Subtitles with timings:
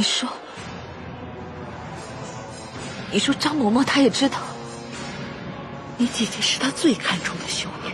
[0.00, 0.26] 你说，
[3.12, 4.38] 你说张嬷嬷她也知道，
[5.98, 7.92] 你姐姐是她最看重的修女，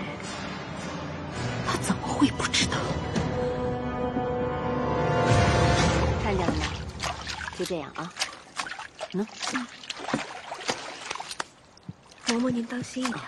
[1.66, 2.76] 她怎么会不知道？
[6.22, 6.66] 看见了吗？
[7.58, 8.09] 就这样啊。
[9.14, 9.26] 嗯。
[12.28, 13.19] 嬷嬷，您当心一点。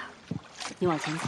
[0.78, 1.26] 你往前走。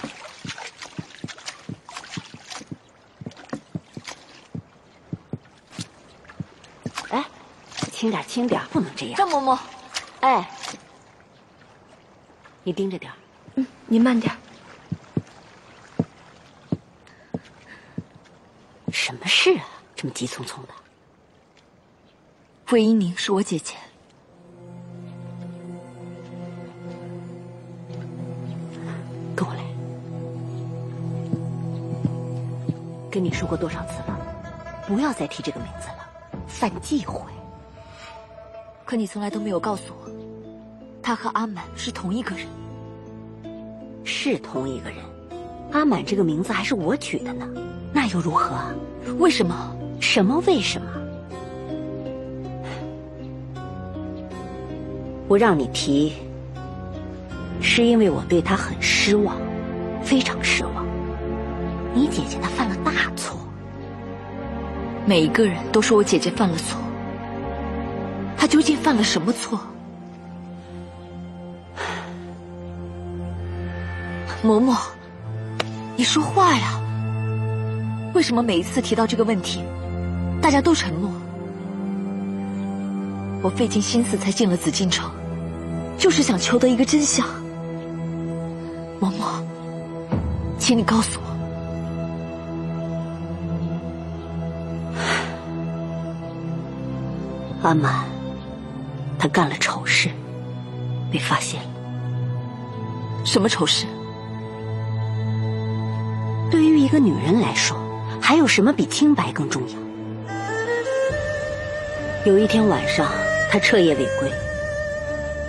[8.00, 9.14] 轻点，轻点，不能这样。
[9.14, 9.58] 张嬷嬷，
[10.20, 10.50] 哎，
[12.62, 13.12] 你盯着点
[13.56, 14.34] 嗯，你慢点。
[18.90, 19.66] 什么事啊？
[19.94, 20.68] 这么急匆匆的。
[22.70, 23.74] 魏一宁是我姐姐。
[29.36, 29.60] 跟我来。
[33.10, 34.18] 跟你说过多少次了，
[34.86, 36.08] 不要再提这个名字了，
[36.48, 37.30] 犯忌讳。
[38.90, 40.10] 可你从来都没有告诉我，
[41.00, 42.44] 他和阿满是同一个人。
[44.02, 44.98] 是同一个人，
[45.70, 47.48] 阿满这个名字还是我取的呢，
[47.92, 48.56] 那又如何？
[49.20, 49.76] 为什么？
[50.00, 50.88] 什么为什么？
[55.28, 56.14] 我让你提，
[57.60, 59.36] 是因为我对他很失望，
[60.02, 60.84] 非常失望。
[61.94, 63.38] 你姐姐她犯了大错。
[65.06, 66.76] 每一个人都说我姐姐犯了错，
[68.40, 69.60] 他究竟犯了什么错？
[74.42, 74.78] 嬷嬷，
[75.94, 76.80] 你说话呀！
[78.14, 79.62] 为什么每一次提到这个问题，
[80.40, 81.12] 大家都沉默？
[83.42, 85.10] 我费尽心思才进了紫禁城，
[85.98, 87.26] 就是想求得一个真相。
[88.98, 89.42] 嬷嬷，
[90.58, 91.26] 请你告诉我，
[97.62, 98.09] 阿满，
[99.20, 100.08] 他干了丑事，
[101.12, 101.68] 被发现了。
[103.22, 103.84] 什么丑事？
[106.50, 107.76] 对于一个女人来说，
[108.18, 109.76] 还有什么比清白更重要？
[112.24, 113.12] 有一天晚上，
[113.50, 114.32] 他彻夜未归。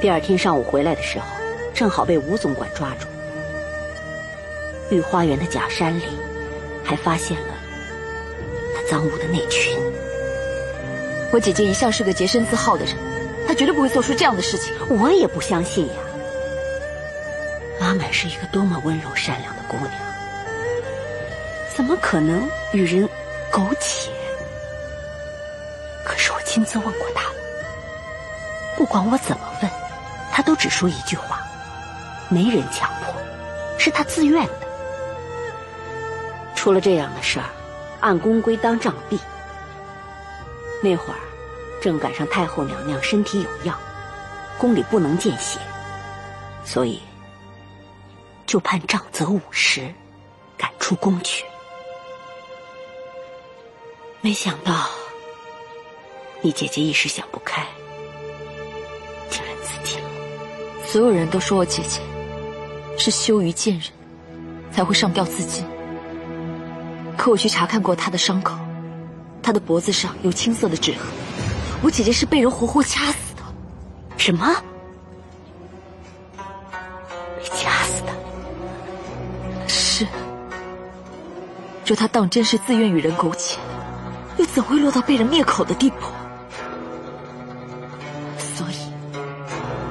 [0.01, 1.25] 第二天上午回来的时候，
[1.74, 3.07] 正好被吴总管抓住。
[4.94, 6.04] 御花园的假山里，
[6.84, 7.54] 还发现了
[8.75, 9.80] 他赃物的内裙。
[11.31, 12.94] 我姐姐一向是个洁身自好的人，
[13.51, 14.74] 她绝对不会做出这样的事情。
[14.88, 15.94] 我也不相信呀。
[17.81, 19.92] 阿满是一个多么温柔善良的姑娘，
[21.75, 23.09] 怎么可能与人
[23.51, 24.09] 苟且？
[26.06, 27.36] 可是我亲自问过他了，
[28.77, 29.69] 不管我怎么问，
[30.31, 31.42] 他都只说一句话：
[32.30, 33.13] 没人强迫，
[33.77, 34.54] 是他自愿的。
[36.56, 37.47] 出了这样的事儿，
[38.00, 39.19] 按宫规当杖毙。
[40.81, 41.19] 那会儿，
[41.81, 43.75] 正赶上太后娘娘身体有恙，
[44.60, 45.60] 宫里不能见血，
[46.63, 47.01] 所以
[48.45, 49.92] 就判杖责五十，
[50.56, 51.44] 赶出宫去。
[54.22, 54.88] 没想到，
[56.42, 57.66] 你姐姐一时想不开，
[59.31, 60.10] 竟然自尽了。
[60.86, 62.00] 所有人都说我姐姐
[62.95, 63.89] 是羞于见人，
[64.72, 65.66] 才会上吊自尽。
[67.18, 68.56] 可我去查看过她的伤口，
[69.42, 71.01] 她的脖子上有青色的指痕。
[71.81, 73.42] 我姐姐是被人活活掐死的。
[74.18, 74.48] 什么？
[77.38, 78.13] 被掐死的？
[79.68, 80.06] 是。
[81.86, 83.60] 若她当真是自愿与人苟且，
[84.38, 86.06] 又怎会落到被人灭口的地步？
[88.38, 88.92] 所以，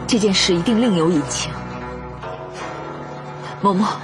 [0.07, 1.53] 这件事一定另有隐情。
[3.63, 3.97] 嬷嬷，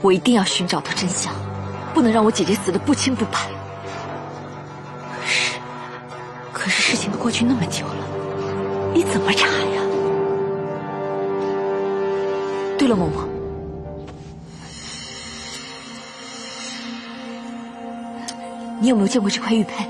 [0.00, 1.34] 我一定要寻找到真相。
[1.92, 3.38] 不能让我姐姐死的不清不白。
[7.28, 7.94] 过去那么久了，
[8.94, 9.82] 你怎么查呀？
[12.78, 13.26] 对了，嬷嬷，
[18.80, 19.84] 你有没有见过这块玉佩？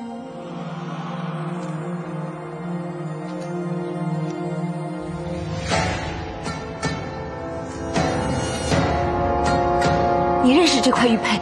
[10.43, 11.41] 你认识这块玉佩？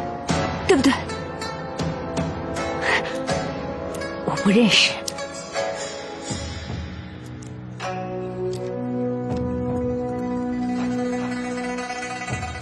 [0.68, 0.92] 对不对？
[4.26, 4.92] 我不认识。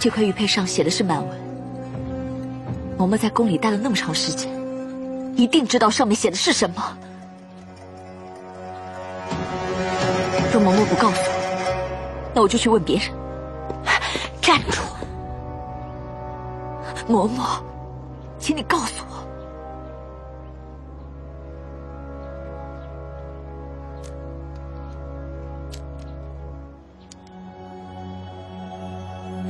[0.05, 1.35] 这块玉佩上写的是满文。
[2.95, 4.47] 嬷嬷在宫里待了那么长时间，
[5.35, 6.97] 一定知道上面写的是什么。
[10.53, 13.07] 若嬷嬷不告诉我，那我就去问别人。
[14.39, 14.79] 站住！
[17.09, 17.59] 嬷嬷，
[18.37, 19.04] 请你告诉我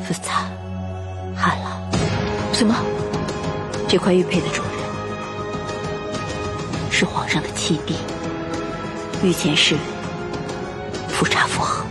[0.08, 0.14] 我。
[0.14, 0.46] 福擦，
[1.36, 1.82] 喊了。
[2.54, 2.76] 什么？
[3.88, 4.72] 这块玉佩的主人
[6.92, 7.96] 是皇上的七弟，
[9.24, 9.82] 御前侍卫
[11.10, 11.85] 富察傅恒。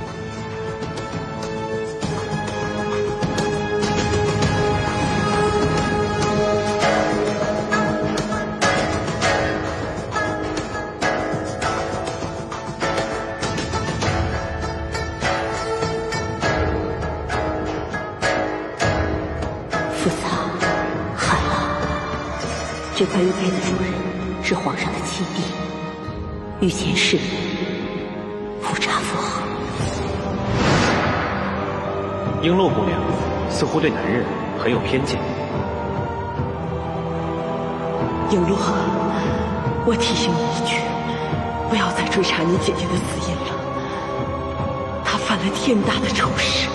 [26.65, 27.23] 御前侍卫
[28.63, 29.43] 富察傅恒。
[32.41, 32.99] 璎珞姑娘
[33.51, 34.25] 似乎对男人
[34.59, 35.21] 很有偏见。
[38.31, 38.57] 璎珞，
[39.85, 40.81] 我提醒你一句，
[41.69, 43.53] 不要再追查你姐姐的死因了。
[45.05, 46.71] 她犯了天大的丑事，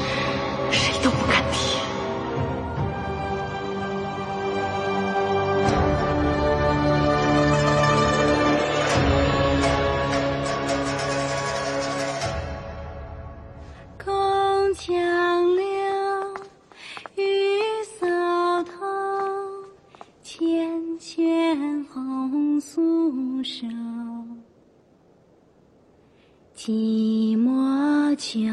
[28.20, 28.52] 寞酒，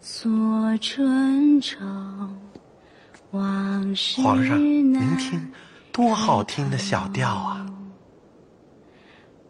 [0.00, 1.78] 锁春愁。
[3.30, 5.52] 往事皇上，您听，
[5.92, 7.64] 多好听的小调啊！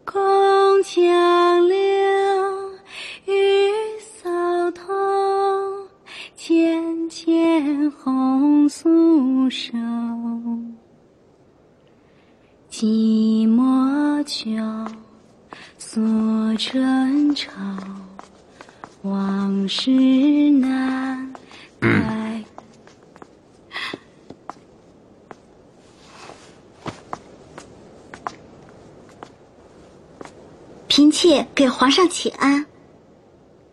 [0.05, 0.21] 宫
[0.83, 1.75] 墙柳，
[3.25, 4.29] 雨扫
[4.69, 4.93] 头，
[6.37, 9.71] 缱绻红素手。
[12.69, 14.95] 寂寞酒，
[15.79, 15.99] 锁
[16.57, 17.49] 春愁。
[19.03, 19.89] 往事
[20.51, 21.33] 难
[21.79, 22.43] 改。
[30.87, 32.63] 嫔妾给皇上请安。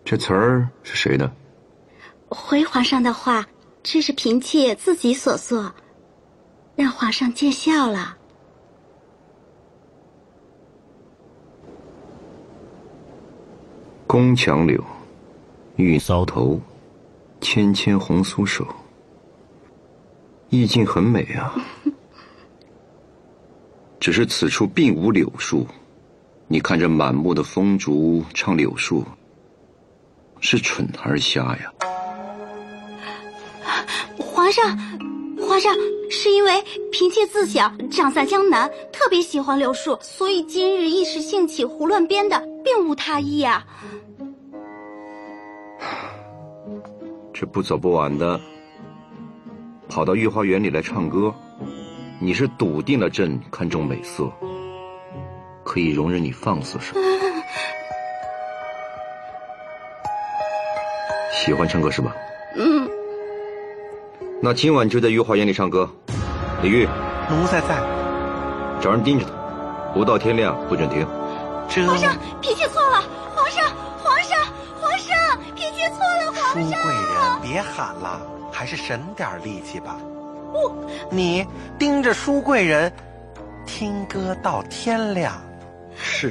[0.04, 1.30] 这词儿是谁的？
[2.28, 3.46] 回皇上的话，
[3.82, 5.74] 这是嫔妾自己所作，
[6.74, 8.16] 让皇上见笑了。
[14.06, 14.82] 宫墙柳，
[15.78, 16.60] 玉搔头，
[17.40, 18.66] 纤纤红酥手。
[20.50, 21.54] 意境很美啊，
[24.00, 25.64] 只是此处并无柳树。
[26.48, 29.04] 你看这满目的风烛唱柳树，
[30.40, 31.72] 是蠢还是瞎呀？
[34.18, 34.76] 皇上，
[35.40, 35.72] 皇上，
[36.10, 43.64] 是因为嫔妾自小长在江南，特别喜欢柳树，所以今日一时兴起胡乱编的，并无他意啊。
[47.40, 48.40] 这不早不晚的，
[49.88, 51.32] 跑到御花园里来唱歌，
[52.18, 54.28] 你是笃定了朕看重美色，
[55.62, 57.00] 可以容忍你放肆什么？
[61.32, 62.12] 喜欢唱歌是吧？
[62.56, 62.90] 嗯，
[64.42, 65.88] 那今晚就在御花园里唱歌。
[66.60, 66.88] 李玉，
[67.30, 67.80] 奴才在。
[68.80, 69.30] 找人盯着他，
[69.94, 71.06] 不到天亮不准停。
[71.68, 73.00] 这皇上，嫔妾错了。
[73.32, 73.64] 皇上，
[74.02, 74.36] 皇上，
[74.80, 75.16] 皇上，
[75.54, 76.32] 嫔妾错了。
[76.32, 76.76] 皇上，
[77.48, 78.20] 别喊了，
[78.52, 79.96] 还是省点力气吧。
[81.10, 81.46] 你
[81.78, 82.92] 盯着书贵人，
[83.64, 85.32] 听歌到天亮。
[85.96, 86.30] 是。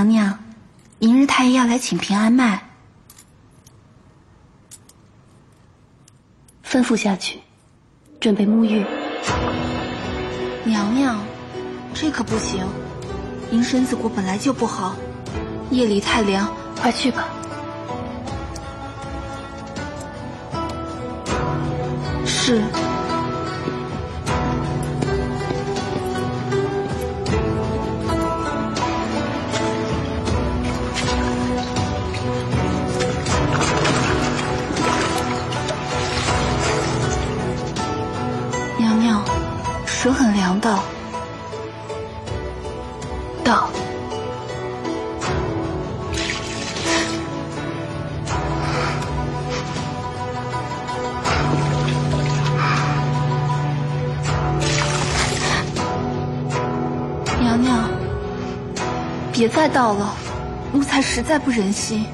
[0.00, 0.38] 娘娘
[0.98, 2.62] 明日太医要来请平安脉
[6.64, 7.40] 吩咐下去
[8.18, 8.84] 准备沐浴。
[10.64, 11.20] 娘娘
[11.92, 12.64] 这可不行
[13.50, 14.96] 您身子骨本来就不好。
[15.70, 17.28] 夜里太凉快去吧。
[22.24, 22.89] 是。
[40.60, 40.78] 水很凉的。
[43.42, 43.68] 到。
[57.40, 57.88] 娘娘，
[59.32, 60.14] 别再倒了，
[60.72, 62.06] 奴才实在不忍心。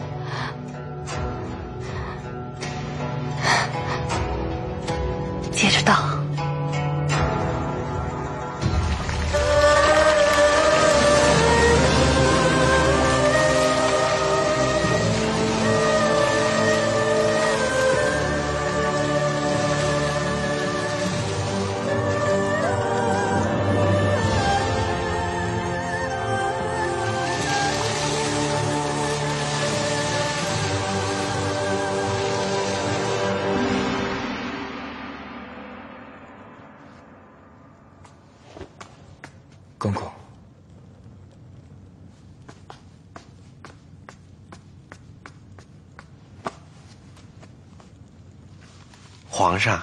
[49.36, 49.82] 皇上，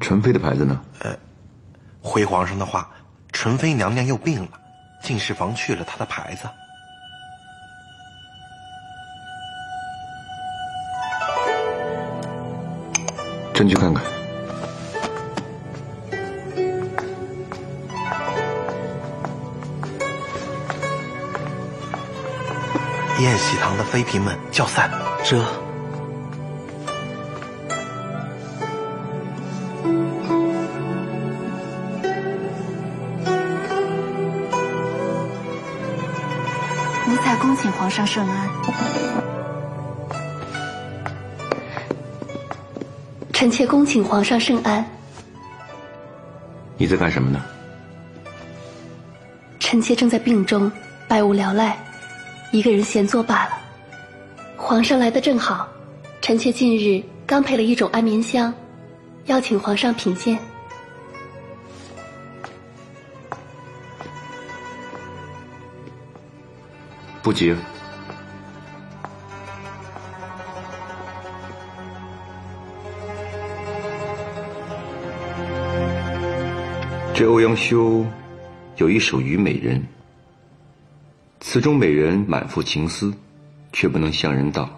[0.00, 0.82] 纯妃的牌子呢？
[0.98, 1.16] 呃
[2.02, 2.90] 回皇上的话，
[3.30, 4.60] 纯妃娘娘又病了，
[5.00, 6.48] 进士房去了她的牌子。
[13.54, 14.23] 朕去看看。
[23.20, 24.90] 宴喜堂的妃嫔们叫散。
[25.24, 25.36] 这
[37.06, 38.48] 奴才恭请皇上圣安。
[43.32, 44.84] 臣妾恭请皇上圣安。
[46.76, 47.40] 你在干什么呢？
[49.60, 50.70] 臣妾正在病中，
[51.08, 51.76] 百无聊赖，
[52.54, 53.58] 一个人闲坐罢了。
[54.56, 55.68] 皇上来的正好，
[56.20, 58.54] 臣妾近日刚配了一种安眠香，
[59.26, 60.38] 邀请皇上品鉴。
[67.24, 67.52] 不急。
[77.12, 78.06] 这欧阳修
[78.76, 79.76] 有一首《虞美人》，
[81.54, 83.14] 词中美人满腹情思，
[83.72, 84.68] 却不能向人道，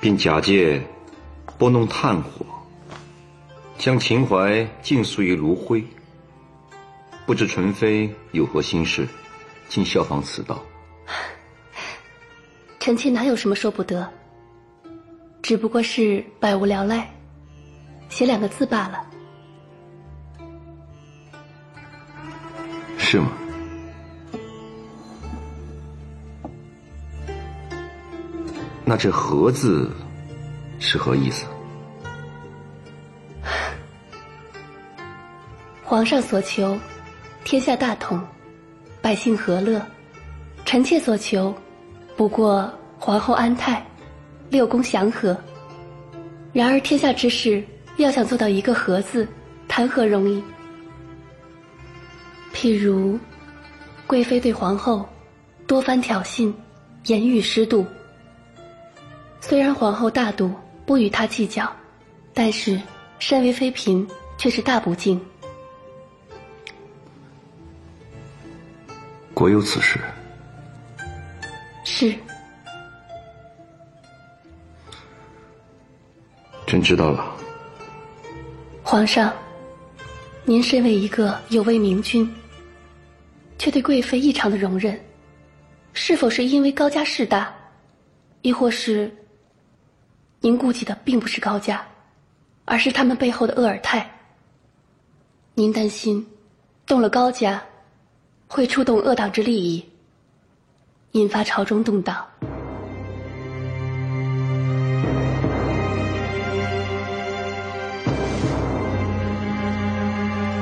[0.00, 0.82] 并假借
[1.56, 2.44] 拨弄炭火，
[3.78, 5.86] 将情怀尽诉于炉灰。
[7.24, 9.06] 不知纯妃有何心事，
[9.68, 10.60] 竟效仿此道？
[12.80, 14.10] 臣妾哪有什么说不得，
[15.40, 17.08] 只不过是百无聊赖，
[18.08, 19.13] 写两个字罢了。
[23.14, 23.30] 是吗？
[28.84, 29.88] 那这“和”字
[30.80, 31.46] 是何意思？
[35.84, 36.76] 皇上所求，
[37.44, 38.20] 天下大同，
[39.00, 39.80] 百姓和乐；
[40.64, 41.54] 臣妾所求，
[42.16, 42.68] 不过
[42.98, 43.86] 皇后安泰，
[44.50, 45.36] 六宫祥和。
[46.52, 47.62] 然而天下之事，
[47.96, 49.28] 要想做到一个“和”字，
[49.68, 50.42] 谈何容易？
[52.54, 53.18] 譬如，
[54.06, 55.06] 贵妃对皇后
[55.66, 56.54] 多番挑衅，
[57.06, 57.84] 言语失度。
[59.40, 60.54] 虽然皇后大度，
[60.86, 61.70] 不与她计较，
[62.32, 62.80] 但是
[63.18, 64.06] 身为妃嫔，
[64.38, 65.20] 却是大不敬。
[69.34, 69.98] 果有此事。
[71.84, 72.14] 是，
[76.66, 77.36] 朕知道了。
[78.82, 79.30] 皇上，
[80.44, 82.32] 您身为一个有位明君，
[83.58, 84.98] 却对贵妃异常的容忍，
[85.92, 87.54] 是否是因为高家势大，
[88.42, 89.10] 亦或是
[90.40, 91.82] 您顾忌的并不是高家，
[92.64, 94.10] 而是他们背后的鄂尔泰？
[95.54, 96.26] 您担心
[96.84, 97.62] 动了高家，
[98.48, 99.84] 会触动恶党之利益，
[101.12, 102.26] 引发朝中动荡。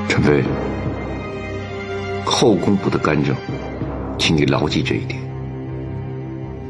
[0.07, 0.43] 陈妃，
[2.25, 3.35] 后宫不得干政，
[4.17, 5.19] 请你牢记这一点。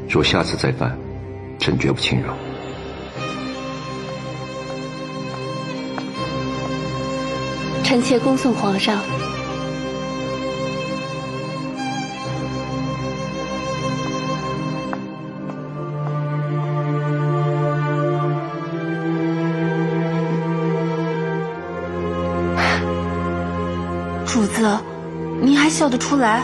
[0.10, 0.97] 若下次再犯，
[1.58, 2.36] 朕绝不轻饶。
[7.84, 9.01] 臣妾恭送皇上。
[25.73, 26.43] 笑得出来？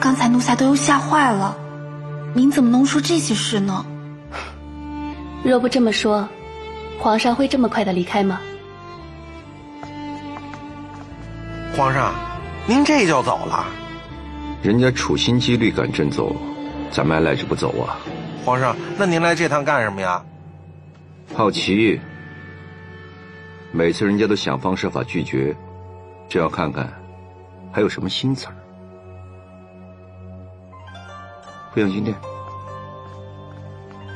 [0.00, 1.56] 刚才奴才都又吓坏了，
[2.34, 3.86] 您怎么能说这些事呢？
[5.44, 6.28] 若不这么说，
[6.98, 8.40] 皇上会这么快的离开吗？
[11.76, 12.12] 皇上，
[12.66, 13.66] 您这就走了？
[14.64, 16.34] 人家处心积虑赶朕走，
[16.90, 17.96] 咱们还赖着不走啊？
[18.44, 20.20] 皇上，那您来这趟干什么呀？
[21.36, 22.00] 好奇。
[23.70, 25.54] 每次人家都想方设法拒绝，
[26.30, 26.88] 朕要看看
[27.72, 28.54] 还有什么新词儿。
[31.74, 32.16] 养心殿，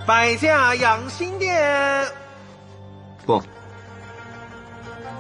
[0.07, 2.07] 摆驾养心殿。
[3.27, 3.43] 不，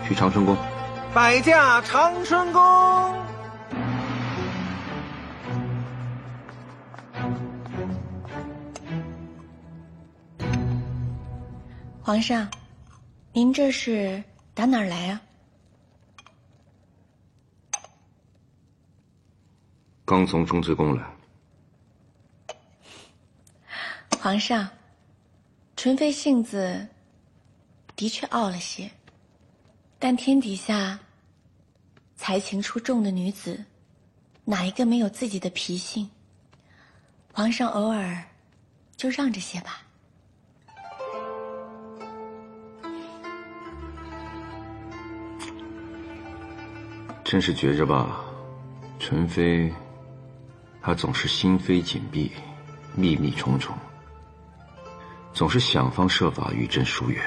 [0.06, 0.56] 去长春宫。
[1.12, 2.62] 摆驾长春宫。
[12.02, 12.46] 皇上。
[13.32, 14.22] 您这是
[14.54, 15.20] 打哪儿来啊？
[20.04, 21.04] 刚从钟粹宫来。
[24.20, 24.68] 皇上，
[25.76, 26.86] 纯妃性子
[27.96, 28.90] 的确傲了些，
[29.98, 30.98] 但天底下
[32.16, 33.64] 才情出众的女子，
[34.44, 36.10] 哪一个没有自己的脾性？
[37.32, 38.22] 皇上偶尔
[38.96, 39.80] 就让着些吧。
[47.24, 48.24] 真是觉着吧，
[48.98, 49.72] 纯妃，
[50.84, 52.30] 她总是心扉紧闭，
[52.94, 53.74] 秘密重重，
[55.32, 57.24] 总是想方设法与朕疏远。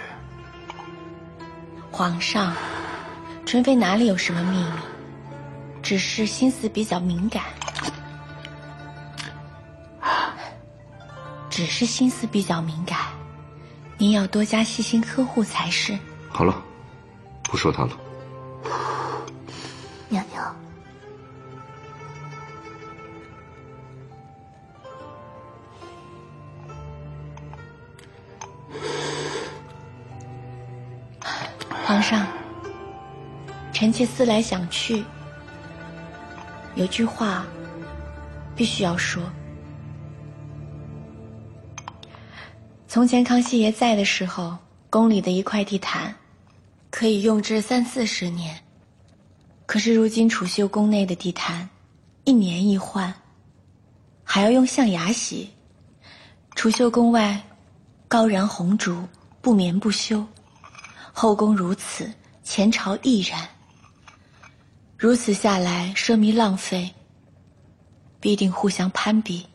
[1.89, 2.53] 皇上，
[3.47, 4.67] 纯妃哪里有什么秘密，
[5.81, 7.45] 只是心思比较敏感，
[11.49, 12.99] 只是心思比较敏感，
[13.97, 15.97] 您要多加细心呵护才是。
[16.29, 16.61] 好了，
[17.45, 17.97] 不说他了。
[33.97, 35.03] 臣妾思来想去，
[36.75, 37.43] 有句话
[38.55, 39.23] 必须要说。
[42.87, 44.55] 从前康熙爷在的时候，
[44.91, 46.13] 宫里的一块地毯
[46.91, 48.55] 可以用至三四十年。
[49.65, 51.67] 可是如今储秀宫内的地毯，
[52.23, 53.11] 一年一换，
[54.23, 55.49] 还要用象牙洗。
[56.53, 57.41] 储秀宫外，
[58.07, 59.07] 高燃红烛，
[59.41, 60.23] 不眠不休；
[61.11, 62.07] 后宫如此，
[62.43, 63.56] 前朝亦然。
[64.97, 66.91] 如此下来，奢靡浪费，
[68.19, 69.45] 必定互相攀比。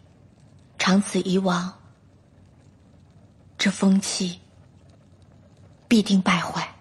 [0.79, 1.73] 长此以往，
[3.59, 4.39] 这风气
[5.89, 6.73] 必定败坏。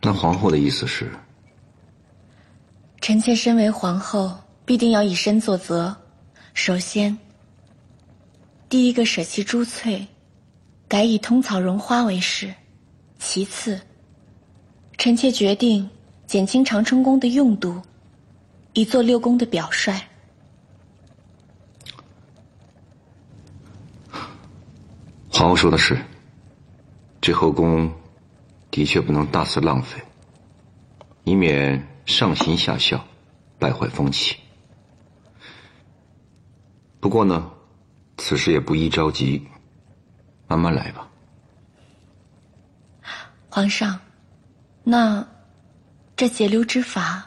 [0.00, 1.12] 那皇后的意思是，
[3.02, 4.34] 臣妾身为皇后，
[4.64, 5.94] 必定要以身作则。
[6.54, 7.18] 首先，
[8.70, 10.06] 第一个舍弃珠翠，
[10.88, 12.48] 改以通草绒花为饰；
[13.18, 13.80] 其次，
[15.06, 15.88] 臣妾决定
[16.26, 17.80] 减轻长春宫的用度，
[18.72, 19.92] 以做六宫的表率。
[25.30, 25.96] 皇后说的是，
[27.20, 27.88] 这后宫。
[28.68, 30.02] 的确不能大肆浪费，
[31.22, 33.06] 以免上行下效，
[33.60, 34.36] 败坏风气。
[36.98, 37.48] 不过呢，
[38.16, 39.46] 此事也不宜着急，
[40.48, 41.08] 慢慢来吧。
[43.48, 43.98] 皇上，
[44.88, 45.26] 那
[46.14, 47.26] 这截流之法，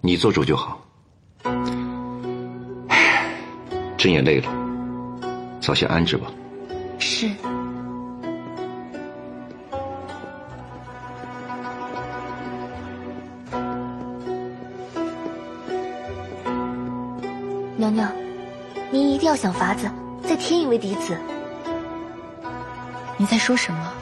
[0.00, 0.80] 你做主就好。
[3.98, 4.50] 朕也累了，
[5.60, 6.32] 早些安置吧。
[6.98, 7.28] 是。
[17.76, 18.10] 娘娘，
[18.90, 19.90] 您一定要想法子
[20.22, 21.14] 再添一位嫡子。
[23.18, 23.92] 你在说什么？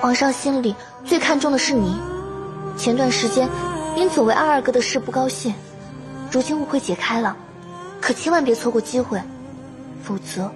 [0.00, 1.98] 皇上心里最看重的是你。
[2.76, 3.48] 前段时间
[3.96, 5.54] 因左为二阿哥的事不高兴，
[6.30, 7.36] 如今误会解开了，
[8.00, 9.20] 可千万别错过机会，
[10.02, 10.50] 否则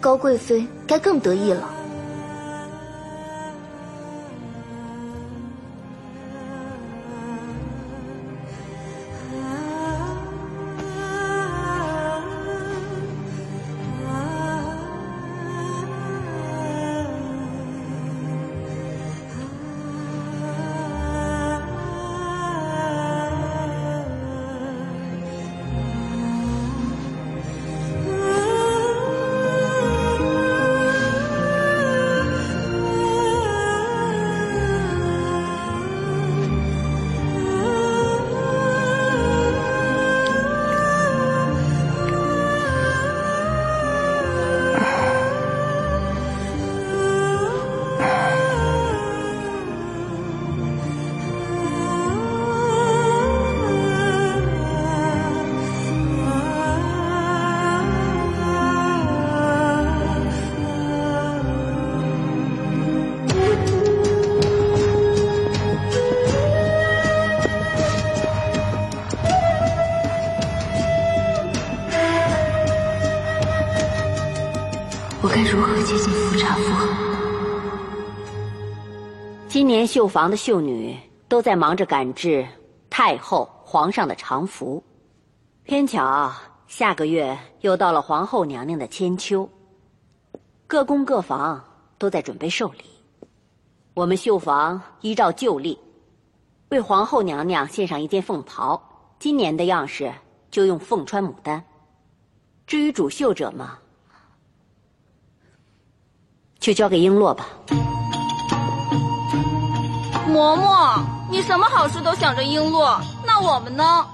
[0.00, 1.68] 高贵妃该更得意了。
[79.48, 82.46] 今年绣房的绣女都在忙着赶制
[82.90, 84.82] 太后、皇上的常服，
[85.64, 86.32] 偏巧
[86.66, 89.48] 下个月又到了皇后娘娘的千秋，
[90.66, 91.64] 各宫各房
[91.96, 92.84] 都在准备寿礼。
[93.94, 95.78] 我们绣房依照旧例，
[96.68, 98.80] 为皇后娘娘献上一件凤袍，
[99.18, 100.12] 今年的样式
[100.50, 101.64] 就用凤穿牡丹。
[102.66, 103.78] 至于主绣者嘛，
[106.60, 107.46] 就交给璎珞吧。
[110.28, 114.06] 嬷嬷，你什么好事都想着璎珞，那我们呢？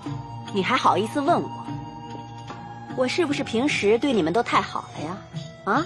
[0.53, 1.51] 你还好意思问我？
[2.97, 5.17] 我是不是平时对你们都太好了呀？
[5.65, 5.85] 啊？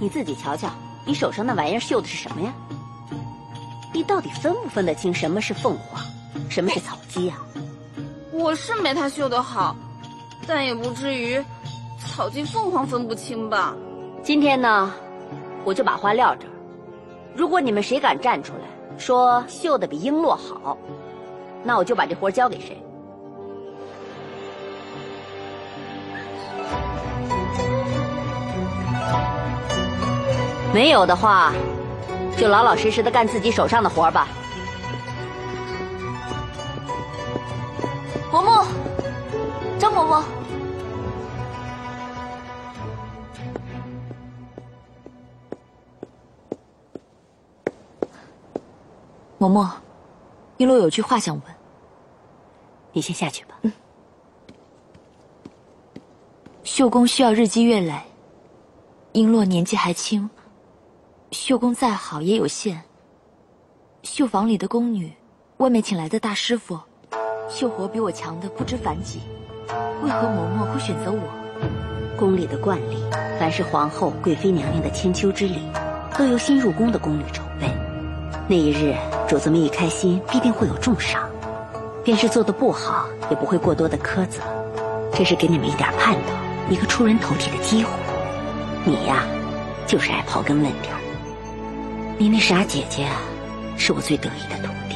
[0.00, 0.68] 你自己瞧瞧，
[1.04, 2.52] 你手上那玩意儿绣的是什么呀？
[3.92, 6.02] 你到底分不分得清什么是凤凰，
[6.50, 7.36] 什么是草鸡呀？
[8.32, 9.76] 我是没他绣的好，
[10.46, 11.42] 但也不至于
[11.98, 13.72] 草鸡凤凰分不清吧？
[14.24, 14.92] 今天呢，
[15.66, 16.50] 我就把话撂这儿。
[17.34, 18.60] 如果你们谁敢站出来
[18.96, 20.78] 说绣的比璎珞好，
[21.64, 22.80] 那我就把这活交给谁。
[30.72, 31.52] 没有的话，
[32.38, 34.28] 就老老实实的干自己手上的活吧。
[49.48, 49.70] 嬷嬷，
[50.58, 51.54] 璎珞有句话想问。
[52.92, 53.58] 你先下去吧。
[53.62, 53.72] 嗯。
[56.64, 57.92] 绣工需要日积月累，
[59.12, 60.28] 璎珞年纪还轻，
[61.30, 62.82] 绣工再好也有限。
[64.02, 65.12] 绣房里的宫女，
[65.58, 66.78] 外面请来的大师傅，
[67.48, 69.20] 绣活比我强的不知凡几，
[70.02, 72.16] 为何嬷嬷会选择我？
[72.16, 72.96] 宫里的惯例，
[73.38, 75.60] 凡是皇后、贵妃娘娘的千秋之礼，
[76.16, 77.70] 都由新入宫的宫女筹备。
[78.48, 78.94] 那一日，
[79.26, 81.28] 主子们一开心，必定会有重赏。
[82.04, 84.40] 便是做的不好，也不会过多的苛责。
[85.12, 86.20] 这是给你们一点盼头，
[86.70, 87.90] 一个出人头地的机会。
[88.84, 89.24] 你呀，
[89.84, 90.88] 就是爱刨根问底。
[92.18, 93.16] 你那傻姐姐啊，
[93.76, 94.94] 是我最得意的徒弟。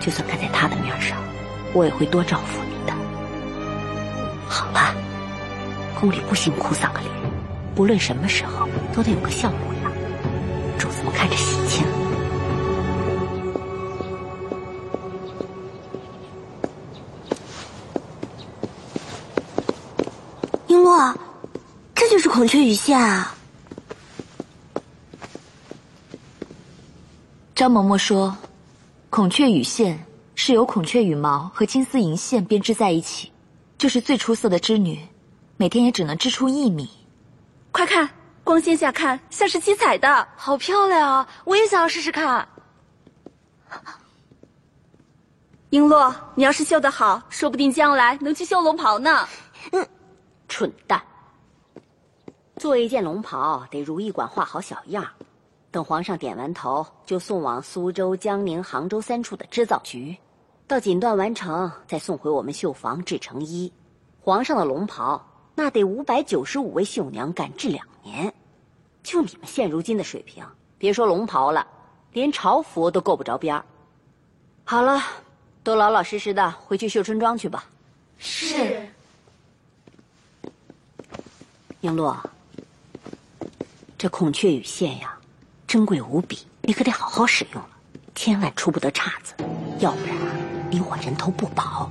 [0.00, 1.18] 就算看在她的面上，
[1.74, 2.94] 我也会多照顾你的。
[4.48, 4.94] 好了，
[6.00, 7.10] 宫里不行哭丧个脸，
[7.74, 9.92] 不论什么时候都得有个笑模样，
[10.78, 11.84] 主子们看着喜庆。
[20.76, 21.16] 璎珞，
[21.94, 23.34] 这就是孔雀羽线啊！
[27.54, 28.36] 张嬷嬷说，
[29.08, 33.32] 孔雀羽线是由孔雀羽毛和金丝银线编织在一起，
[33.78, 35.00] 就是最出色的织女，
[35.56, 36.90] 每天也只能织出一米。
[37.72, 38.10] 快看，
[38.44, 41.26] 光线下看像是七彩的，好漂亮啊！
[41.44, 42.46] 我也想要试试看。
[45.70, 49.26] 璎珞，你要是绣得好，说不定将来能去绣龙袍呢。
[49.72, 49.88] 嗯，
[50.48, 51.02] 蠢蛋！
[52.56, 55.06] 做一件龙袍得如意馆画好小样，
[55.70, 60.16] 等皇上点完头，就送往苏州、江宁、杭州三处的织造局，
[60.66, 63.70] 到锦缎完成，再送回我们绣房制成衣。
[64.20, 65.22] 皇上的龙袍
[65.54, 68.32] 那得五百九十五位绣娘赶制两年，
[69.02, 70.42] 就你们现如今的水平，
[70.78, 71.66] 别说龙袍了，
[72.12, 73.62] 连朝服都够不着边儿。
[74.64, 75.00] 好了，
[75.62, 77.66] 都老老实实的回去绣春装去吧。
[78.16, 78.88] 是。
[81.82, 82.16] 璎珞，
[83.98, 85.16] 这孔雀羽线呀，
[85.66, 87.68] 珍贵无比，你可得好好使用了，
[88.14, 89.34] 千万出不得岔子，
[89.78, 90.16] 要不然
[90.70, 91.90] 你我人头不保。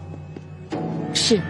[1.14, 1.42] 是。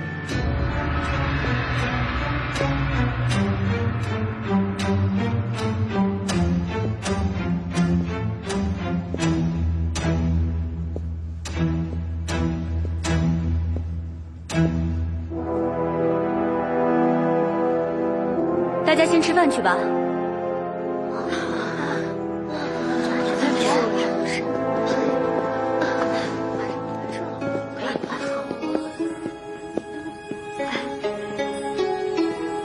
[18.95, 19.75] 大家先吃饭去吧。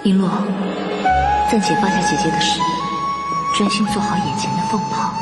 [0.05, 0.31] 璎珞，
[1.51, 2.61] 暂且放下姐姐的事，
[3.57, 5.13] 专心做好眼前的凤袍。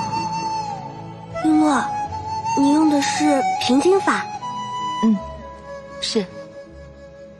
[1.42, 1.82] 璎珞，
[2.58, 4.26] 你用的是平金法？
[5.04, 5.16] 嗯，
[6.02, 6.22] 是。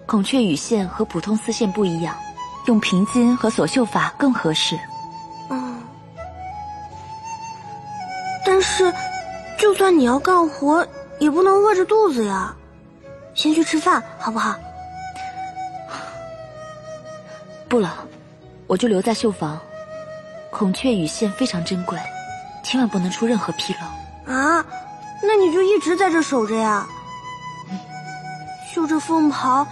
[0.07, 2.17] 孔雀羽线和普通丝线不一样。
[2.69, 4.79] 用平金和锁绣法更合适。
[5.49, 5.83] 嗯，
[8.45, 8.93] 但是，
[9.59, 10.87] 就算你要干活，
[11.19, 12.55] 也不能饿着肚子呀。
[13.35, 14.55] 先去吃饭，好不好？
[17.71, 17.95] 不了，
[18.67, 19.59] 我就留在绣房。
[20.51, 21.99] 孔雀羽线非常珍贵，
[22.63, 24.35] 千万不能出任何纰漏。
[24.35, 24.63] 啊，
[25.23, 26.87] 那你就一直在这守着呀？
[28.71, 29.67] 绣这凤袍，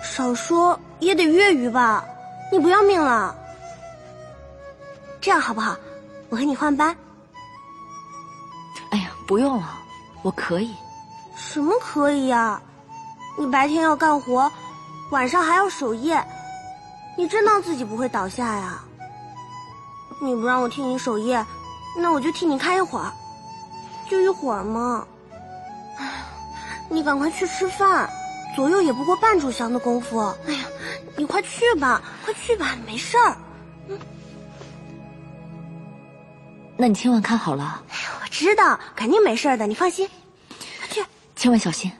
[0.00, 2.04] 少说也得月余吧？
[2.52, 3.34] 你不要命了？
[5.20, 5.76] 这样好不好？
[6.28, 6.96] 我和你换班。
[8.90, 9.68] 哎呀，不用了，
[10.22, 10.74] 我可以。
[11.36, 12.60] 什么可以呀？
[13.38, 14.50] 你白天要干活，
[15.10, 16.24] 晚上还要守夜，
[17.16, 18.80] 你真当自己不会倒下呀？
[20.20, 21.44] 你不让我替你守夜，
[21.98, 23.12] 那我就替你看一会儿，
[24.08, 25.06] 就一会儿嘛。
[25.98, 26.24] 哎，
[26.88, 28.08] 你赶快去吃饭，
[28.54, 30.18] 左右也不过半炷香的功夫。
[30.46, 30.64] 哎呀，
[31.16, 33.36] 你快去吧，快去吧，没事儿。
[33.88, 33.98] 嗯
[36.78, 37.82] 那你千万看好了。
[38.22, 40.06] 我知道，肯定没事的，你放心。
[40.78, 41.02] 快去，
[41.34, 41.90] 千万小心。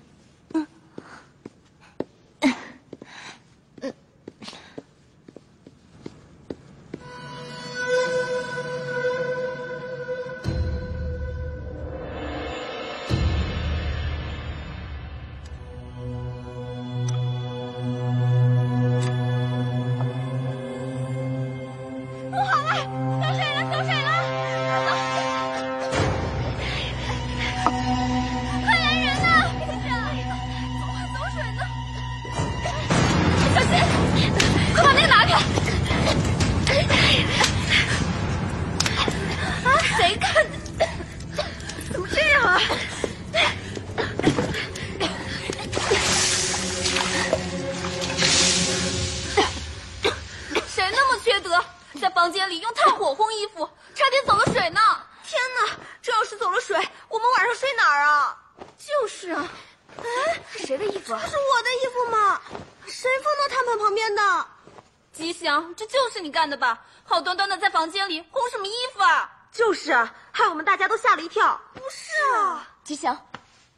[68.06, 69.30] 里烘什么衣服啊？
[69.52, 71.58] 就是啊，害我们大家都吓了一跳。
[71.72, 73.18] 不是啊，吉祥，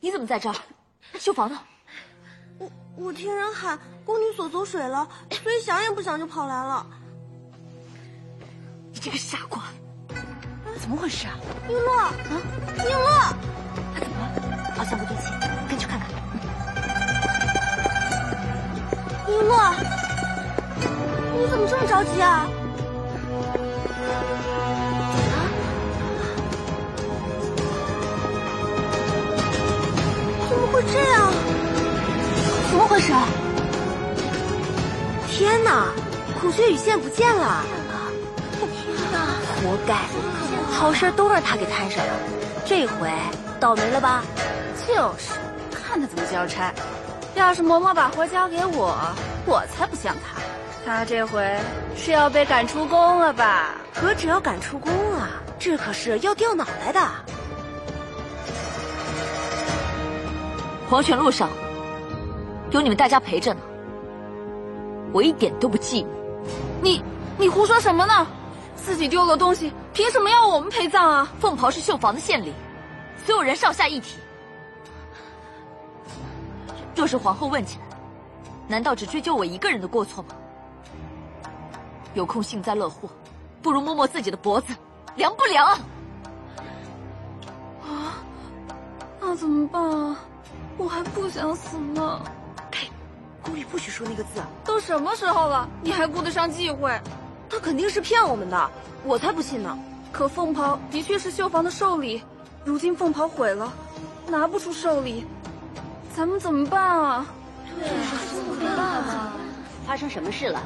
[0.01, 0.55] 你怎么在这儿？
[1.19, 1.59] 绣房呢？
[2.59, 5.09] 我我听人喊宫女锁走水了，
[5.43, 6.87] 所以想也不想就跑来了。
[8.93, 9.62] 你这个傻瓜，
[10.81, 11.38] 怎么回事啊？
[11.69, 12.12] 璎珞啊，
[12.77, 13.33] 璎珞，
[13.95, 14.75] 他怎么了？
[14.77, 15.31] 好像不对劲，
[15.69, 16.09] 跟去看看。
[19.27, 19.75] 璎珞，
[21.37, 22.47] 你怎么这么着急啊？
[30.79, 31.33] 会这样？
[32.71, 33.12] 怎么回事？
[33.12, 33.27] 啊
[35.29, 35.87] 天哪，
[36.41, 37.64] 孔雀羽线不见了！
[38.61, 39.19] 天哪，
[39.62, 39.95] 活该，
[40.73, 42.12] 好事都让他给摊上了，
[42.64, 43.11] 这回
[43.61, 44.23] 倒霉了吧？
[44.87, 45.31] 就是，
[45.71, 46.73] 看他怎么交差。
[47.35, 48.97] 要是嬷嬷把活交给我，
[49.47, 50.41] 我才不像他。
[50.85, 51.57] 他这回
[51.97, 53.75] 是要被赶出宫了吧？
[53.95, 57.01] 何止要赶出宫啊，这可是要掉脑袋的。
[60.88, 61.51] 黄泉路上
[62.70, 63.61] 有你们大家陪着呢，
[65.12, 66.07] 我一点都不寂寞。
[66.83, 67.03] 你
[67.37, 68.27] 你胡说什么呢？
[68.74, 71.31] 自己丢了东西，凭什么要我们陪葬啊？
[71.38, 72.55] 凤袍是绣房的献礼，
[73.27, 74.18] 所有人上下一体。
[76.96, 77.98] 若是皇后问起来，
[78.66, 80.31] 难道只追究我一个人的过错吗？
[82.14, 83.11] 有空幸灾乐祸，
[83.61, 84.74] 不如摸摸自己的脖子，
[85.16, 85.66] 凉不凉？
[87.83, 88.22] 啊，
[89.20, 90.18] 那怎么办啊？
[90.79, 92.23] 我还不想死呢。
[92.71, 92.88] 呸！
[93.43, 94.41] 宫里不许说那个字。
[94.64, 96.99] 都什么时候了，你还顾得上忌讳？
[97.51, 98.71] 他肯定是骗我们的，
[99.05, 99.77] 我才不信呢。
[100.12, 102.23] 可凤袍的确是绣坊的寿礼，
[102.64, 103.73] 如今凤袍毁了，
[104.29, 105.27] 拿不出寿礼，
[106.17, 107.27] 咱们怎么办啊？
[107.79, 109.33] 对啊，怎么办啊？
[109.87, 110.61] 发生什么事了？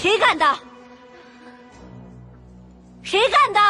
[0.00, 0.58] 谁干的？
[3.02, 3.60] 谁干的？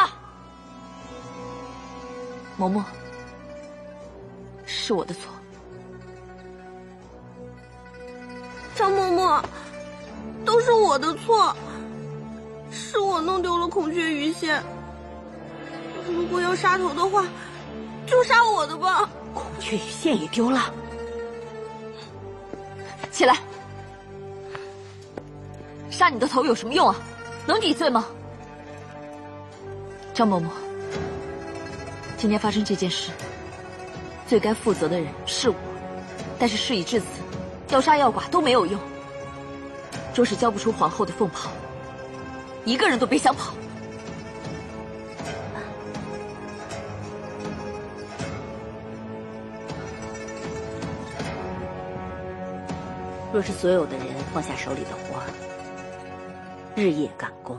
[2.56, 2.84] 嬷嬷，
[4.64, 5.22] 是我的错。
[8.76, 9.42] 张嬷嬷，
[10.44, 11.52] 都是我的错，
[12.70, 14.62] 是我弄丢了孔雀鱼线。
[16.06, 17.24] 如果要杀头的话，
[18.06, 19.10] 就杀我的吧。
[19.34, 20.72] 孔雀鱼线也丢了，
[23.10, 23.36] 起来！
[26.00, 26.96] 扎你的头有什么用啊？
[27.46, 28.06] 能抵罪吗？
[30.14, 30.46] 张嬷嬷
[32.16, 33.10] 今天发生这件事
[34.26, 35.54] 最该负责的人是我
[36.38, 37.06] 但是事已至此
[37.68, 38.80] 要杀要剐都没有用。
[40.14, 41.50] 若是交不出皇后的凤袍
[42.64, 43.52] 一个人都别想跑。
[53.34, 55.20] 若是所有的人放下手里的活
[56.80, 57.54] 日夜赶工，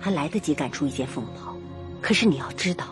[0.00, 1.54] 还来得及赶出一件凤袍。
[2.02, 2.86] 可是你要知道，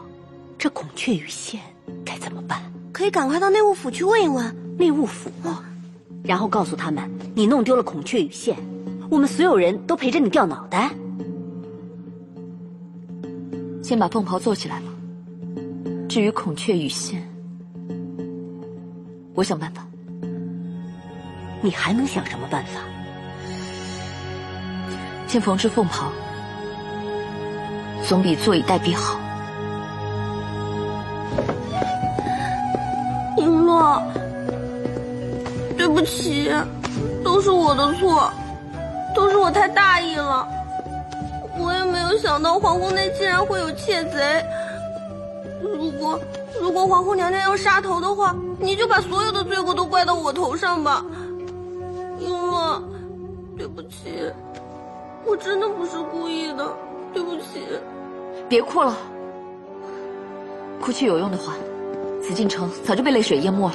[0.56, 1.60] 这孔雀羽线
[2.04, 2.62] 该怎么办？
[2.92, 5.28] 可以赶快到内务府去问一问内务府，
[6.22, 8.56] 然后告诉他们你弄丢了孔雀羽线，
[9.10, 10.94] 我们所有人都陪着你掉脑袋。
[13.82, 14.86] 先把凤袍做起来吧。
[16.08, 17.28] 至于孔雀羽线，
[19.34, 19.84] 我想办法。
[21.60, 22.80] 你还能想什么办法？
[25.34, 26.12] 先缝制凤袍，
[28.06, 29.18] 总比坐以待毙好。
[33.36, 34.00] 璎珞，
[35.76, 36.52] 对不起，
[37.24, 38.30] 都是我的错，
[39.12, 40.46] 都是我太大意了。
[41.58, 44.40] 我也没有想到皇宫内竟然会有窃贼。
[45.60, 46.16] 如果
[46.60, 51.04] 如果皇后娘娘要杀头的话，你就把所有的罪过都怪到我头上吧。
[52.20, 52.80] 璎珞，
[53.58, 54.32] 对不起，
[55.26, 56.76] 我真的不是故意的，
[57.12, 57.66] 对不起。
[58.48, 58.96] 别哭了，
[60.80, 61.54] 哭去有用的话，
[62.22, 63.74] 紫禁城早就被泪水淹没了。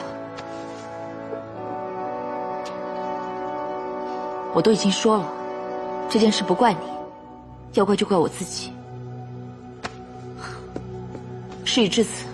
[4.53, 5.25] 我都已经说了，
[6.09, 6.79] 这件事不怪你，
[7.73, 8.71] 要怪就怪我自己。
[11.65, 12.25] 事已至此，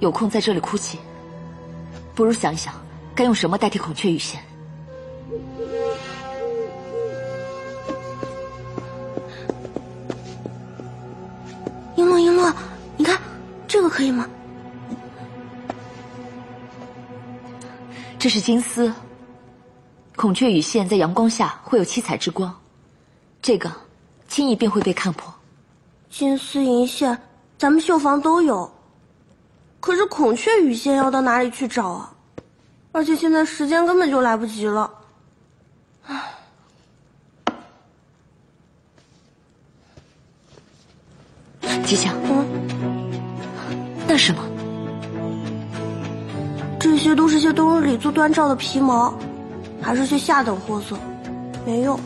[0.00, 0.98] 有空在这里哭泣，
[2.14, 2.74] 不如想一想
[3.14, 4.40] 该用什么代替孔雀羽线。
[13.94, 14.28] 可以吗？
[18.18, 18.92] 这是金丝，
[20.16, 22.52] 孔雀羽线在阳光下会有七彩之光，
[23.40, 23.72] 这个
[24.26, 25.32] 轻易便会被看破。
[26.10, 27.16] 金丝银线，
[27.56, 28.68] 咱们绣房都有，
[29.78, 32.12] 可是孔雀羽线要到哪里去找啊？
[32.90, 34.92] 而且现在时间根本就来不及了。
[36.06, 36.20] 唉。
[41.84, 42.73] 吉祥，嗯，
[44.06, 44.42] 那什么？
[46.78, 49.14] 这些都是些冬日里做端罩的皮毛，
[49.80, 50.96] 还是些下等货色，
[51.64, 51.98] 没用。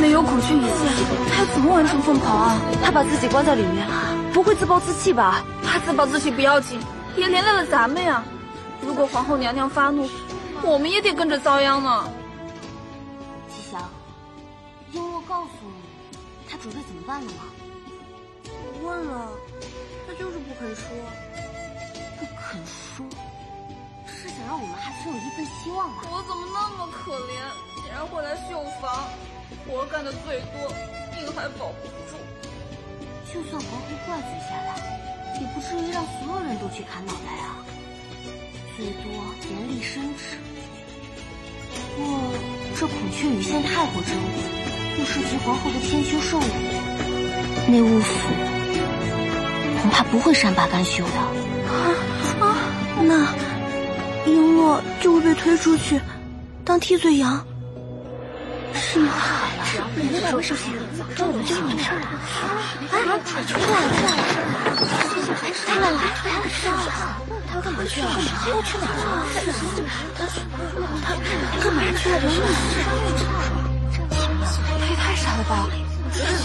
[0.00, 0.70] 没有孔雀羽线，
[1.34, 2.60] 他怎么完成凤袍啊？
[2.82, 3.86] 他把自己关在里面，
[4.32, 5.42] 不会自暴自弃吧？
[5.64, 6.78] 他自暴自弃不要紧，
[7.16, 8.22] 也连累了咱们呀。
[8.82, 10.06] 如果皇后娘娘发怒，
[10.62, 12.04] 我们也得跟着遭殃呢。
[13.48, 13.80] 吉祥，
[14.92, 16.18] 璎珞告诉你，
[16.50, 17.44] 他准备怎么办了吗？
[18.46, 19.30] 我问了，
[20.06, 20.84] 他就是不肯说。
[24.46, 26.04] 让我们还存有一份希望吧？
[26.12, 27.40] 我怎么那么可怜，
[27.80, 29.08] 竟然会来绣房？
[29.66, 30.68] 活干的最多，
[31.16, 32.16] 命还保不住。
[33.32, 34.76] 就算皇后怪罪下来，
[35.40, 37.56] 也不至于让所有人都去砍脑袋啊。
[38.76, 39.10] 最多
[39.50, 40.36] 严厉申斥。
[41.96, 42.20] 不过
[42.76, 44.42] 这孔雀羽线太过珍贵，
[44.98, 46.46] 又涉及皇后的千秋寿礼，
[47.72, 48.28] 内务府
[49.80, 51.18] 恐怕不会善罢甘休的。
[51.70, 51.90] 啊
[52.40, 52.56] 啊！
[53.02, 53.26] 那
[54.26, 56.00] 璎珞就会被推出去
[56.64, 57.44] 当替罪羊。
[58.74, 59.12] 是吗？
[59.96, 60.58] 你说什么？
[61.16, 62.00] 这怎么就没事了？
[62.90, 62.94] 哎，
[63.24, 64.12] 出来出来出来！
[65.68, 65.98] 来来来，
[67.50, 68.04] 他干嘛去了？
[68.40, 68.98] 他要去哪了？
[71.02, 71.10] 他
[71.60, 72.12] 干嘛去了？
[74.78, 75.52] 他也太傻了吧！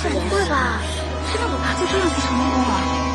[0.03, 0.53] 不会吧？
[1.27, 1.27] 他
[1.79, 3.08] 就这样继承内宫了？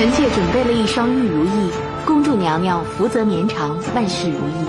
[0.00, 1.70] 臣妾准备了一双玉如意，
[2.06, 4.64] 恭祝娘娘福泽绵长，万事如意。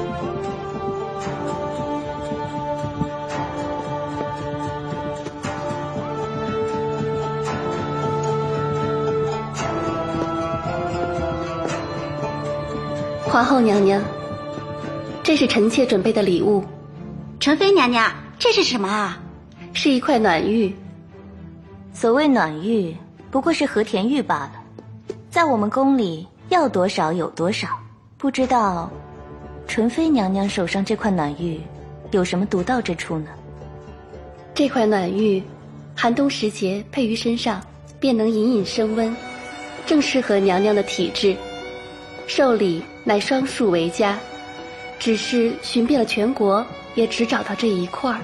[13.23, 14.03] 皇后娘娘，
[15.23, 16.61] 这是臣妾准备的礼物。
[17.39, 19.17] 纯妃娘娘，这是什么啊？
[19.71, 20.75] 是一块暖玉。
[21.93, 22.93] 所谓暖玉，
[23.31, 24.51] 不过是和田玉罢了，
[25.31, 27.69] 在我们宫里要多少有多少。
[28.17, 28.91] 不知道，
[29.65, 31.59] 纯妃娘娘手上这块暖玉
[32.11, 33.27] 有什么独到之处呢？
[34.53, 35.41] 这块暖玉，
[35.95, 37.61] 寒冬时节配于身上，
[37.97, 39.15] 便能隐隐升温，
[39.85, 41.33] 正适合娘娘的体质。
[42.27, 44.19] 寿礼乃双数为佳，
[44.99, 46.63] 只是寻遍了全国，
[46.93, 48.19] 也只找到这一块儿，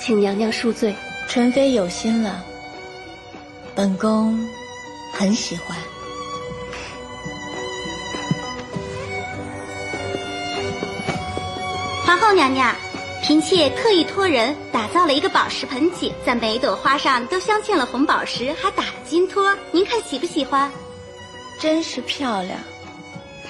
[0.00, 0.92] 请娘娘恕罪。
[1.28, 2.44] 纯妃有心了，
[3.74, 4.38] 本宫
[5.12, 5.76] 很喜欢。
[12.06, 12.72] 皇后娘娘，
[13.20, 19.52] 嫔妾特意托人打造了一个宝石盆景，在每朵花上都镶嵌了红宝石，还打了金托。
[19.72, 20.70] 您看喜不喜欢？
[21.58, 22.56] 真是漂亮。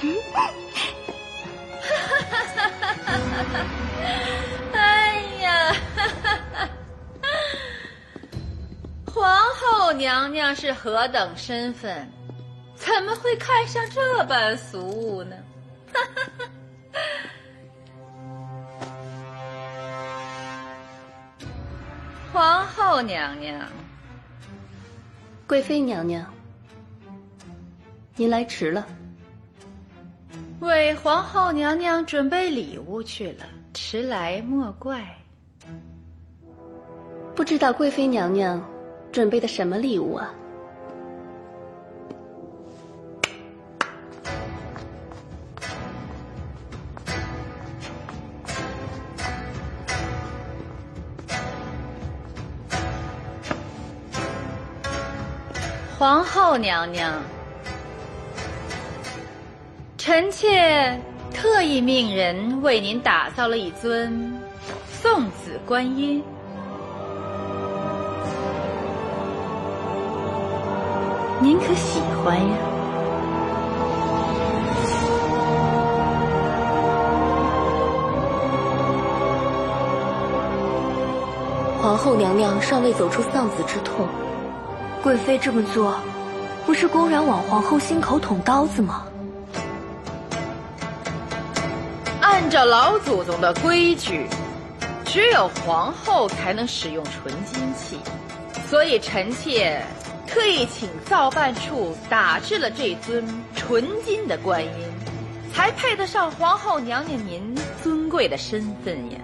[4.72, 5.76] 哎呀，
[9.04, 12.10] 皇后娘娘是何等身份，
[12.74, 15.36] 怎么会看上这般俗物呢？
[22.36, 23.66] 皇后娘娘，
[25.46, 26.22] 贵妃娘娘，
[28.14, 28.86] 您来迟了。
[30.60, 35.02] 为皇后娘娘准备礼物去了，迟来莫怪。
[37.34, 38.62] 不知道贵妃娘娘
[39.10, 40.30] 准备的什么礼物啊？
[56.46, 57.12] 皇后娘娘。
[59.98, 60.96] 臣妾
[61.34, 64.32] 特意命人为您打造了一尊
[64.88, 66.22] 送子观音，
[71.40, 72.56] 您可喜欢呀？
[81.82, 84.06] 皇后娘娘尚未走出丧子之痛，
[85.02, 85.96] 贵妃这么做，
[86.66, 89.06] 不是公然往皇后心口捅刀子吗？
[92.20, 94.26] 按照老祖宗的规矩，
[95.04, 97.98] 只有皇后才能使用纯金器，
[98.68, 99.80] 所以臣妾
[100.26, 104.92] 特意请造办处打制了这尊纯金的观音，
[105.54, 109.18] 才配得上皇后娘娘您尊贵的身份呀。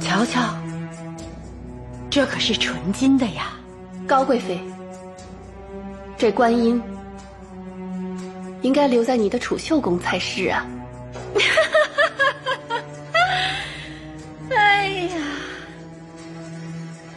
[0.00, 0.40] 瞧瞧，
[2.14, 3.54] 这可是纯金的呀，
[4.06, 4.56] 高贵妃，
[6.16, 6.80] 这观音。
[8.62, 10.64] 应该留在你的储秀宫才是啊！
[14.48, 15.16] 哎呀，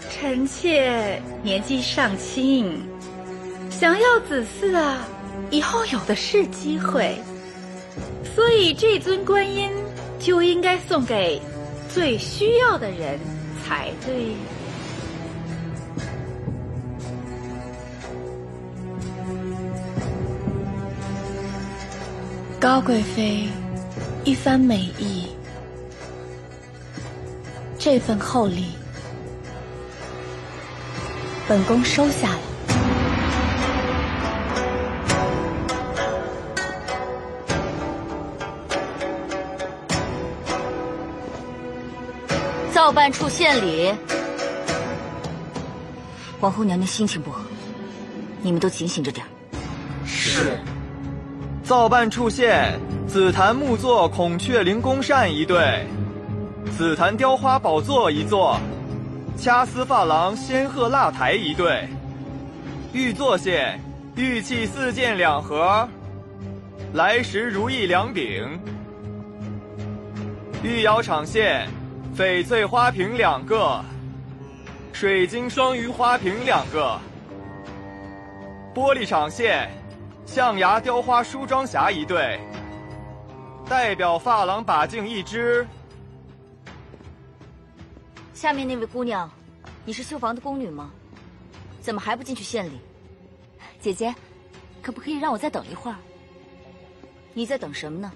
[0.10, 2.82] 臣妾年纪尚轻，
[3.70, 5.08] 想要子嗣啊，
[5.52, 7.16] 以后有的是机会，
[8.36, 9.70] 所以这尊观音
[10.20, 11.40] 就应该送给
[11.88, 13.20] 最需要的人
[13.64, 14.34] 才对。
[22.60, 23.48] 高贵妃
[24.24, 25.28] 一番美意，
[27.78, 28.72] 这份厚礼，
[31.48, 32.40] 本宫收下了。
[42.74, 43.94] 造办处献礼，
[46.42, 47.42] 皇后娘娘心情不好，
[48.42, 49.24] 你们都警醒着点
[50.08, 50.58] 是。
[51.68, 55.86] 造办处献紫檀木座孔雀翎宫扇一对，
[56.78, 58.58] 紫檀雕花宝座一座，
[59.38, 61.86] 掐丝珐琅仙鹤蜡台一对，
[62.94, 63.78] 玉座献
[64.16, 65.86] 玉器四件两盒，
[66.94, 68.48] 来时如意两柄，
[70.64, 71.68] 玉窑厂献
[72.16, 73.84] 翡翠花瓶两个，
[74.94, 76.98] 水晶双鱼花瓶两个，
[78.74, 79.70] 玻璃厂献。
[80.28, 82.40] 象牙雕花梳妆匣一对，
[83.68, 85.66] 代表发廊把镜一只。
[88.34, 89.28] 下面那位姑娘，
[89.86, 90.92] 你是绣房的宫女吗？
[91.82, 92.78] 怎么还不进去献礼？
[93.80, 94.14] 姐姐，
[94.82, 95.98] 可不可以让我再等一会儿？
[97.34, 98.12] 你在等什么呢？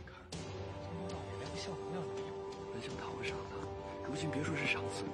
[4.08, 5.06] 如今别说是赏赐，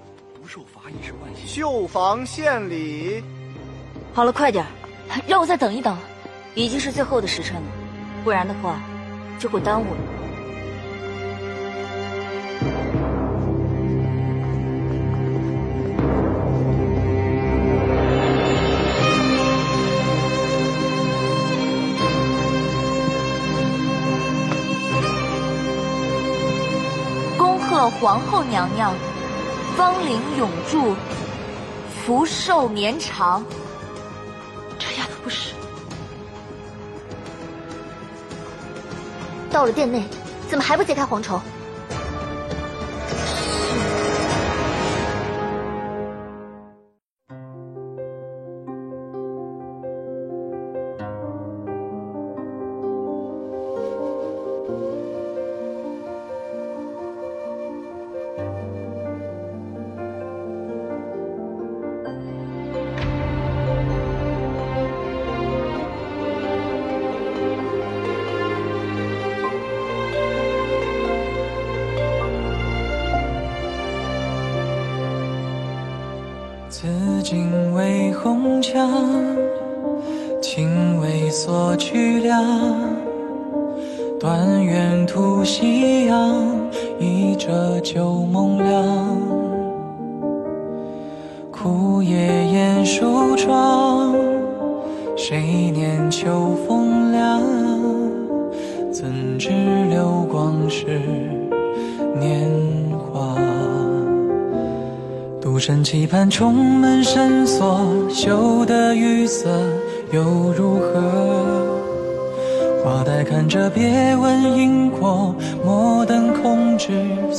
[0.41, 1.45] 不受罚也是万幸。
[1.45, 3.23] 绣房献礼。
[4.11, 4.65] 好了，快点，
[5.27, 5.95] 让我再等一等。
[6.57, 7.67] 已经是最后的时辰了，
[8.23, 8.81] 不然的话
[9.37, 9.99] 就会耽误了。
[27.37, 28.91] 恭贺皇后娘娘
[29.75, 30.95] 芳龄永驻，
[32.03, 33.45] 福寿绵长。
[39.49, 40.03] 到了殿内，
[40.49, 41.39] 怎么还不揭开蝗虫？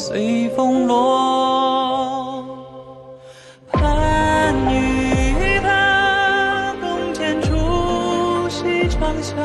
[0.08, 2.42] 随风落，
[3.70, 9.36] 盼与他共剪烛，细窗下。